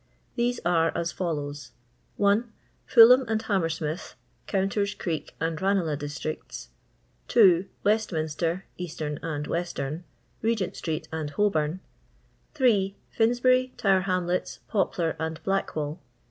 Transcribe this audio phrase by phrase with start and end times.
[0.35, 1.73] These are as follows:—
[2.17, 2.51] 1.
[2.87, 4.15] Fulham and Hammersmith,
[4.47, 6.69] Counter's Creek and Banelagh districts.
[7.27, 7.67] 2.
[7.83, 10.03] Westminster (Eastern and Western),
[10.41, 11.81] Ba gent street, and Holbom.
[12.59, 12.95] 8.
[13.11, 15.99] Finsbury, Tower Hamlets, Poplar, and BUckwall.